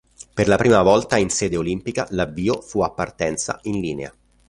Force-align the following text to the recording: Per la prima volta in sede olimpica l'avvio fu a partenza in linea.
Per 0.35 0.47
la 0.47 0.57
prima 0.57 0.81
volta 0.81 1.17
in 1.17 1.29
sede 1.29 1.57
olimpica 1.57 2.07
l'avvio 2.09 2.59
fu 2.61 2.81
a 2.81 2.89
partenza 2.89 3.59
in 3.65 3.79
linea. 3.79 4.11